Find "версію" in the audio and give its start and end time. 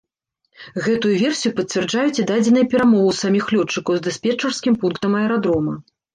1.23-1.51